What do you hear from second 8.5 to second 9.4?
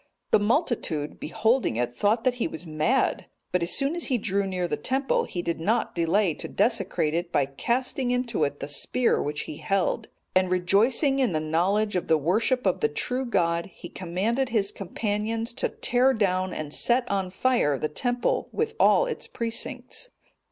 the spear